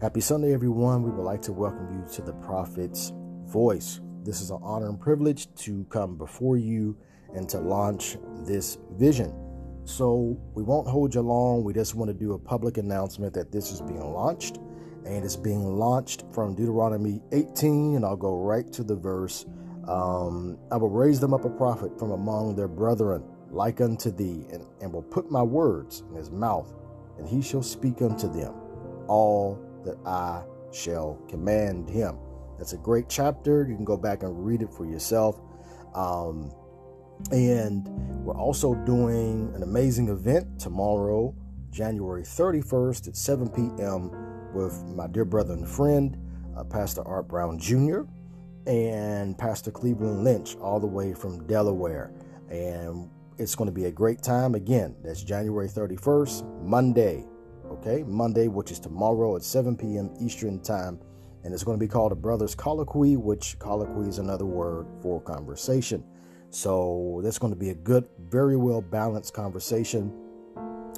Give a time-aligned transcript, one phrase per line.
[0.00, 1.02] Happy Sunday, everyone.
[1.02, 3.12] We would like to welcome you to the Prophet's
[3.46, 4.00] Voice.
[4.22, 6.96] This is an honor and privilege to come before you
[7.34, 8.16] and to launch
[8.46, 9.34] this vision.
[9.86, 11.64] So, we won't hold you long.
[11.64, 14.58] We just want to do a public announcement that this is being launched,
[15.04, 17.96] and it's being launched from Deuteronomy 18.
[17.96, 19.46] And I'll go right to the verse
[19.88, 24.46] um, I will raise them up a prophet from among their brethren, like unto thee,
[24.52, 26.72] and, and will put my words in his mouth,
[27.18, 28.54] and he shall speak unto them
[29.08, 30.42] all that I
[30.72, 32.18] shall command him.
[32.58, 33.66] That's a great chapter.
[33.68, 35.40] You can go back and read it for yourself.
[35.94, 36.52] Um,
[37.32, 37.86] and
[38.24, 41.34] we're also doing an amazing event tomorrow,
[41.70, 44.10] January 31st at 7 p.m.,
[44.54, 46.16] with my dear brother and friend,
[46.56, 48.00] uh, Pastor Art Brown Jr.
[48.66, 52.10] and Pastor Cleveland Lynch, all the way from Delaware.
[52.48, 54.54] And it's going to be a great time.
[54.54, 57.24] Again, that's January 31st, Monday,
[57.70, 58.02] okay?
[58.04, 60.10] Monday, which is tomorrow at 7 p.m.
[60.20, 60.98] Eastern Time.
[61.44, 65.20] And it's going to be called a Brothers Colloquy, which colloquy is another word for
[65.20, 66.04] conversation.
[66.50, 70.12] So that's going to be a good, very well balanced conversation.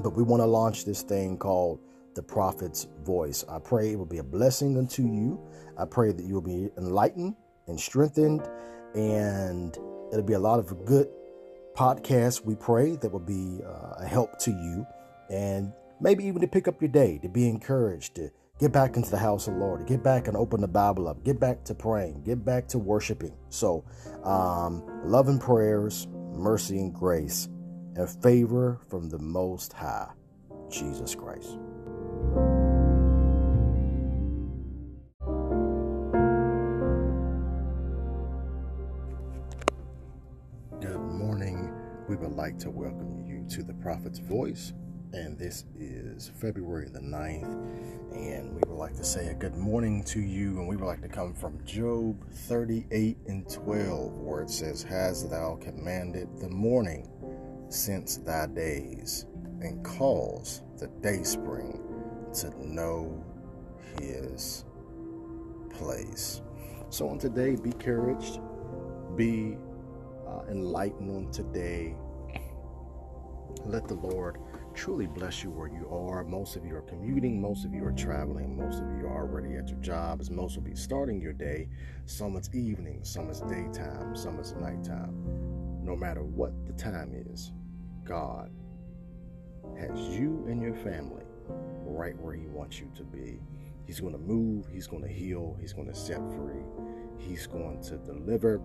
[0.00, 1.80] But we want to launch this thing called
[2.14, 3.44] the prophet's voice.
[3.48, 5.40] I pray it will be a blessing unto you.
[5.78, 7.34] I pray that you will be enlightened
[7.66, 8.48] and strengthened,
[8.94, 9.76] and
[10.12, 11.08] it'll be a lot of good
[11.76, 12.44] podcasts.
[12.44, 14.86] We pray that will be uh, a help to you,
[15.30, 19.10] and maybe even to pick up your day, to be encouraged, to get back into
[19.10, 21.64] the house of the Lord, to get back and open the Bible up, get back
[21.64, 23.36] to praying, get back to worshiping.
[23.48, 23.84] So,
[24.22, 27.48] um, love and prayers, mercy and grace,
[27.96, 30.10] and favor from the Most High,
[30.70, 31.58] Jesus Christ.
[40.80, 41.72] Good morning.
[42.08, 44.74] We would like to welcome you to the Prophet's Voice
[45.14, 47.44] and this is February the 9th.
[48.12, 51.02] And we would like to say a good morning to you, and we would like
[51.02, 57.08] to come from Job 38 and 12, where it says, Has thou commanded the morning
[57.68, 59.26] since thy days,
[59.60, 61.80] and cause the day spring
[62.34, 63.24] to know
[64.00, 64.64] his
[65.70, 66.42] place.
[66.90, 68.40] So on today, be encouraged,
[69.16, 69.56] be
[70.26, 71.94] uh, enlightened on today.
[73.64, 74.38] Let the Lord
[74.74, 76.24] truly bless you where you are.
[76.24, 79.54] Most of you are commuting, most of you are traveling, most of you are already
[79.56, 81.68] at your jobs, most will be starting your day.
[82.06, 85.14] Some it's evening, some it's daytime, some it's nighttime.
[85.82, 87.52] No matter what the time is,
[88.04, 88.50] God
[89.78, 93.38] has you and your family right where He wants you to be.
[93.86, 96.64] He's going to move, He's going to heal, He's going to set free,
[97.16, 98.60] He's going to deliver.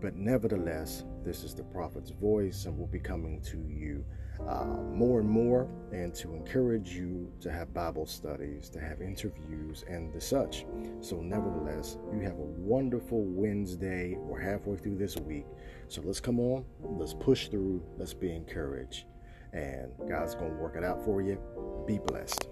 [0.00, 4.04] But nevertheless, this is the prophet's voice, and we'll be coming to you
[4.48, 9.84] uh, more and more, and to encourage you to have Bible studies, to have interviews,
[9.88, 10.66] and the such.
[11.00, 14.16] So, nevertheless, you have a wonderful Wednesday.
[14.18, 15.46] We're halfway through this week.
[15.88, 19.04] So, let's come on, let's push through, let's be encouraged,
[19.52, 21.38] and God's going to work it out for you.
[21.86, 22.48] Be blessed.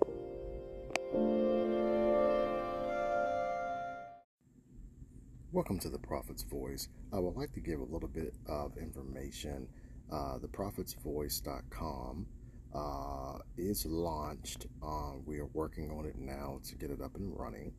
[5.52, 6.88] Welcome to the Prophet's Voice.
[7.12, 9.66] I would like to give a little bit of information.
[10.10, 12.26] Uh, theprophetsvoice.com
[12.74, 14.66] uh, is launched.
[14.82, 17.72] Uh, we are working on it now to get it up and running.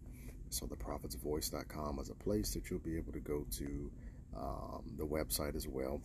[0.49, 3.91] So, theprophetsvoice.com is a place that you'll be able to go to
[4.35, 6.01] um, the website as well.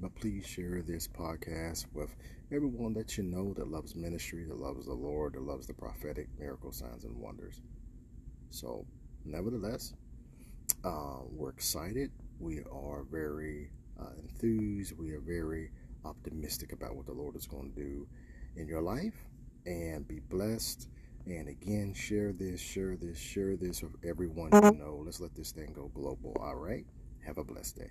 [0.00, 2.14] But please share this podcast with
[2.52, 6.28] everyone that you know that loves ministry, that loves the Lord, that loves the prophetic
[6.38, 7.60] miracle signs and wonders.
[8.50, 8.86] So,
[9.24, 9.94] nevertheless,
[10.84, 12.10] uh, we're excited.
[12.38, 14.98] We are very uh, enthused.
[14.98, 15.70] We are very
[16.04, 18.06] optimistic about what the Lord is going to do
[18.56, 19.14] in your life.
[19.66, 20.88] And be blessed.
[21.26, 25.02] And again, share this, share this, share this with everyone you know.
[25.04, 26.36] Let's let this thing go global.
[26.38, 26.84] All right.
[27.24, 27.90] Have a blessed day.